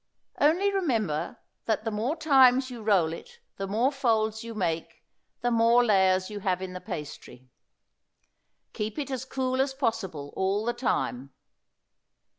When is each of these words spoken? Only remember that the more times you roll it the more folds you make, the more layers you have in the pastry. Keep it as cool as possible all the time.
Only 0.39 0.73
remember 0.73 1.37
that 1.65 1.83
the 1.83 1.91
more 1.91 2.15
times 2.15 2.71
you 2.71 2.81
roll 2.81 3.13
it 3.13 3.39
the 3.57 3.67
more 3.67 3.91
folds 3.91 4.43
you 4.43 4.55
make, 4.55 5.03
the 5.41 5.51
more 5.51 5.85
layers 5.85 6.27
you 6.27 6.39
have 6.39 6.59
in 6.59 6.73
the 6.73 6.81
pastry. 6.81 7.51
Keep 8.73 8.97
it 8.97 9.11
as 9.11 9.25
cool 9.25 9.61
as 9.61 9.75
possible 9.75 10.33
all 10.35 10.65
the 10.65 10.73
time. 10.73 11.31